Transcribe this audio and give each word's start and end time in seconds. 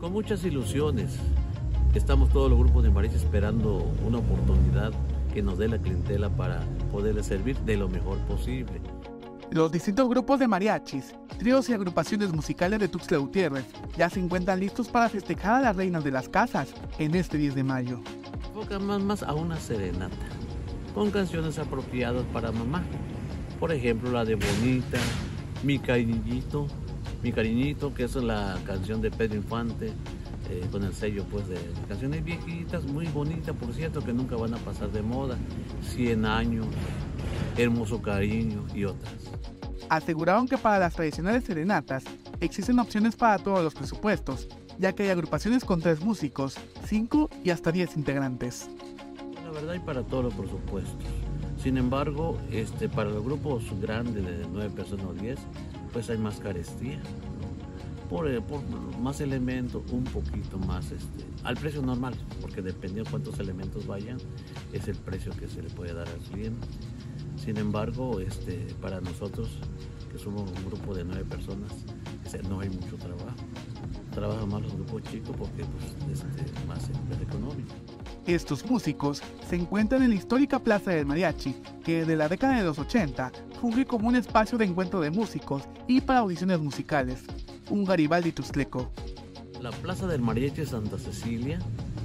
Con 0.00 0.12
muchas 0.12 0.44
ilusiones. 0.44 1.16
Estamos 1.94 2.28
todos 2.28 2.50
los 2.50 2.58
grupos 2.58 2.82
de 2.82 2.90
mariachis 2.90 3.22
esperando 3.22 3.90
una 4.06 4.18
oportunidad 4.18 4.92
que 5.32 5.40
nos 5.40 5.56
dé 5.56 5.68
la 5.68 5.78
clientela 5.78 6.28
para 6.28 6.60
poderle 6.92 7.22
servir 7.22 7.56
de 7.60 7.78
lo 7.78 7.88
mejor 7.88 8.18
posible. 8.26 8.82
Los 9.50 9.72
distintos 9.72 10.06
grupos 10.06 10.38
de 10.38 10.48
mariachis, 10.48 11.14
tríos 11.38 11.70
y 11.70 11.72
agrupaciones 11.72 12.30
musicales 12.30 12.78
de 12.78 12.88
Tuxtla 12.88 13.16
Gutiérrez 13.16 13.64
ya 13.96 14.10
se 14.10 14.20
encuentran 14.20 14.60
listos 14.60 14.88
para 14.88 15.08
festejar 15.08 15.54
a 15.54 15.60
las 15.60 15.76
reinas 15.76 16.04
de 16.04 16.10
las 16.10 16.28
casas 16.28 16.74
en 16.98 17.14
este 17.14 17.38
10 17.38 17.54
de 17.54 17.64
mayo. 17.64 18.00
Enfoca 18.48 18.78
más, 18.78 19.00
más 19.00 19.22
a 19.22 19.32
una 19.32 19.56
serenata, 19.56 20.14
con 20.94 21.10
canciones 21.10 21.58
apropiadas 21.58 22.24
para 22.34 22.52
mamá. 22.52 22.82
Por 23.58 23.72
ejemplo, 23.72 24.10
la 24.10 24.26
de 24.26 24.34
Bonita, 24.34 24.98
Mi 25.62 25.78
Cariñito, 25.78 26.66
Mi 27.26 27.32
Cariñito, 27.32 27.92
que 27.92 28.04
es 28.04 28.14
la 28.14 28.56
canción 28.64 29.00
de 29.00 29.10
Pedro 29.10 29.34
Infante, 29.34 29.88
eh, 30.48 30.64
con 30.70 30.84
el 30.84 30.94
sello 30.94 31.24
pues 31.28 31.48
de 31.48 31.58
canciones 31.88 32.22
viejitas, 32.22 32.84
muy 32.84 33.06
bonitas, 33.08 33.52
por 33.56 33.74
cierto, 33.74 34.00
que 34.00 34.12
nunca 34.12 34.36
van 34.36 34.54
a 34.54 34.58
pasar 34.58 34.92
de 34.92 35.02
moda. 35.02 35.36
100 35.96 36.24
años, 36.24 36.66
Hermoso 37.56 38.00
Cariño 38.00 38.64
y 38.72 38.84
otras. 38.84 39.12
Aseguraron 39.88 40.46
que 40.46 40.56
para 40.56 40.78
las 40.78 40.94
tradicionales 40.94 41.42
serenatas 41.42 42.04
existen 42.38 42.78
opciones 42.78 43.16
para 43.16 43.38
todos 43.38 43.64
los 43.64 43.74
presupuestos, 43.74 44.46
ya 44.78 44.92
que 44.92 45.02
hay 45.02 45.08
agrupaciones 45.08 45.64
con 45.64 45.80
tres 45.80 46.00
músicos, 46.00 46.56
cinco 46.84 47.28
y 47.42 47.50
hasta 47.50 47.72
10 47.72 47.96
integrantes. 47.96 48.70
La 49.42 49.50
verdad 49.50 49.70
hay 49.70 49.80
para 49.80 50.04
todos 50.04 50.26
los 50.26 50.34
presupuestos. 50.34 50.94
Sin 51.60 51.76
embargo, 51.76 52.38
este, 52.52 52.88
para 52.88 53.10
los 53.10 53.24
grupos 53.24 53.64
grandes 53.80 54.24
de 54.24 54.46
9 54.52 54.70
personas 54.76 55.06
o 55.06 55.12
10, 55.12 55.40
pues 55.96 56.10
hay 56.10 56.18
más 56.18 56.40
carestía. 56.40 57.00
Por, 58.10 58.28
eh, 58.28 58.42
por, 58.42 58.60
más 59.00 59.22
elementos, 59.22 59.82
un 59.90 60.04
poquito 60.04 60.58
más 60.58 60.92
este, 60.92 61.24
al 61.42 61.56
precio 61.56 61.80
normal, 61.80 62.12
porque 62.42 62.60
dependiendo 62.60 63.04
de 63.04 63.10
cuántos 63.12 63.38
elementos 63.38 63.86
vayan, 63.86 64.18
es 64.74 64.88
el 64.88 64.96
precio 64.96 65.32
que 65.32 65.48
se 65.48 65.62
le 65.62 65.70
puede 65.70 65.94
dar 65.94 66.06
al 66.06 66.18
cliente. 66.18 66.66
Sin 67.42 67.56
embargo, 67.56 68.20
este, 68.20 68.58
para 68.82 69.00
nosotros, 69.00 69.48
que 70.12 70.18
somos 70.18 70.42
un 70.42 70.66
grupo 70.66 70.94
de 70.94 71.02
nueve 71.02 71.24
personas, 71.24 71.72
no 72.46 72.60
hay 72.60 72.68
mucho 72.68 72.96
trabajo. 72.96 73.34
Trabajan 74.12 74.50
más 74.50 74.60
los 74.64 74.74
grupos 74.74 75.02
chicos 75.04 75.34
porque 75.34 75.64
pues, 75.64 76.18
este, 76.18 76.66
más 76.66 76.90
es 76.90 77.22
económico. 77.22 77.72
Estos 78.26 78.68
músicos 78.68 79.22
se 79.48 79.56
encuentran 79.56 80.02
en 80.02 80.10
la 80.10 80.16
histórica 80.16 80.58
Plaza 80.58 80.90
del 80.90 81.06
Mariachi, 81.06 81.56
que 81.82 82.00
desde 82.00 82.16
la 82.16 82.28
década 82.28 82.58
de 82.58 82.64
los 82.64 82.78
80 82.78 83.32
funge 83.60 83.84
como 83.84 84.08
un 84.08 84.16
espacio 84.16 84.58
de 84.58 84.64
encuentro 84.64 85.00
de 85.00 85.10
músicos 85.10 85.62
y 85.86 86.00
para 86.00 86.20
audiciones 86.20 86.60
musicales. 86.60 87.20
Un 87.70 87.84
Garibaldi 87.84 88.32
Tustleco. 88.32 88.90
La 89.60 89.70
Plaza 89.70 90.06
del 90.06 90.20
Mariachi 90.20 90.66
Santa 90.66 90.98
Cecilia 90.98 91.58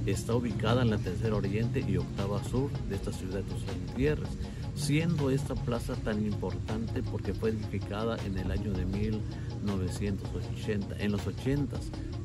está 0.06 0.34
ubicada 0.34 0.82
en 0.82 0.90
la 0.90 0.98
tercera 0.98 1.36
oriente 1.36 1.84
y 1.86 1.96
octava 1.96 2.42
sur 2.44 2.70
de 2.88 2.96
esta 2.96 3.12
ciudad 3.12 3.38
de 3.38 3.44
Tuxtla 3.44 3.72
Gutiérrez 3.86 4.28
siendo 4.74 5.30
esta 5.30 5.54
plaza 5.54 5.94
tan 5.96 6.24
importante 6.24 7.02
porque 7.02 7.34
fue 7.34 7.50
edificada 7.50 8.16
en 8.24 8.38
el 8.38 8.50
año 8.50 8.72
de 8.72 8.86
1980, 8.86 10.96
en 10.98 11.12
los 11.12 11.26
80 11.26 11.76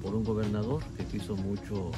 por 0.02 0.16
un 0.16 0.24
gobernador 0.24 0.82
que 0.96 1.04
quiso 1.06 1.36
mucho 1.36 1.92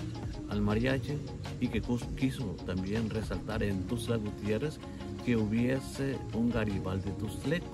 al 0.49 0.61
mariachi 0.61 1.19
y 1.59 1.67
que 1.67 1.83
quiso 2.17 2.55
también 2.65 3.09
resaltar 3.09 3.63
en 3.63 3.83
Tuzla 3.83 4.15
Gutiérrez 4.17 4.79
que 5.25 5.35
hubiese 5.35 6.17
un 6.33 6.49
Garibaldi 6.49 7.11
Tuzleco, 7.11 7.67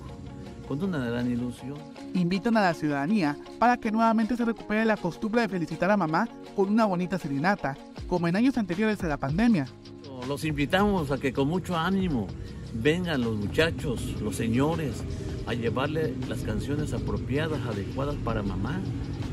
con 0.66 0.82
una 0.82 0.98
gran 0.98 1.30
ilusión. 1.30 1.78
Invitan 2.14 2.56
a 2.56 2.62
la 2.62 2.74
ciudadanía 2.74 3.36
para 3.58 3.76
que 3.76 3.90
nuevamente 3.90 4.36
se 4.36 4.44
recupere 4.44 4.84
la 4.84 4.96
costumbre 4.96 5.42
de 5.42 5.48
felicitar 5.48 5.90
a 5.90 5.96
mamá 5.96 6.28
con 6.54 6.68
una 6.68 6.84
bonita 6.84 7.18
serenata, 7.18 7.76
como 8.08 8.28
en 8.28 8.36
años 8.36 8.58
anteriores 8.58 9.02
a 9.02 9.08
la 9.08 9.16
pandemia. 9.16 9.66
Los 10.28 10.44
invitamos 10.44 11.10
a 11.10 11.18
que 11.18 11.32
con 11.32 11.48
mucho 11.48 11.76
ánimo 11.76 12.26
vengan 12.74 13.22
los 13.22 13.36
muchachos, 13.36 14.14
los 14.20 14.36
señores, 14.36 15.04
a 15.46 15.54
llevarle 15.54 16.14
las 16.28 16.40
canciones 16.40 16.92
apropiadas, 16.92 17.60
adecuadas 17.66 18.16
para 18.24 18.42
mamá 18.42 18.80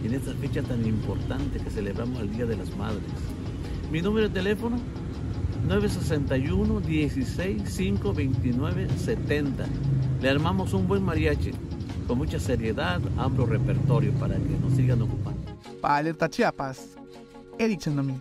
en 0.03 0.13
esta 0.13 0.33
fecha 0.33 0.61
tan 0.61 0.85
importante 0.85 1.59
que 1.59 1.69
celebramos 1.69 2.21
el 2.21 2.35
Día 2.35 2.45
de 2.45 2.57
las 2.57 2.75
Madres. 2.77 3.01
Mi 3.91 4.01
número 4.01 4.27
de 4.27 4.33
teléfono 4.33 4.77
961 5.67 6.81
16 6.81 7.61
5 7.65 8.13
29 8.13 8.87
70. 8.97 9.65
Le 10.21 10.29
armamos 10.29 10.73
un 10.73 10.87
buen 10.87 11.03
mariachi 11.03 11.51
con 12.07 12.17
mucha 12.17 12.39
seriedad, 12.39 13.01
amplio 13.17 13.45
repertorio 13.45 14.11
para 14.13 14.35
que 14.35 14.57
nos 14.61 14.73
sigan 14.73 15.01
ocupando. 15.01 15.39
Para 15.81 15.97
Alerta 15.97 16.29
Chiapas, 16.29 16.97
Eric 17.57 17.79
Chandomí. 17.79 18.19